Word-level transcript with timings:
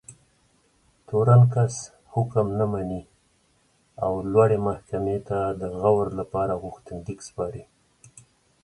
تورن 1.07 1.41
کس 1.53 1.75
حکم 2.13 2.47
نه 2.59 2.65
مني 2.71 3.01
او 4.03 4.13
لوړې 4.31 4.57
محکمې 4.67 5.17
ته 5.27 5.39
د 5.61 5.63
غور 5.79 6.07
لپاره 6.19 6.53
غوښتنلیک 6.63 7.19
سپاري. 7.27 7.63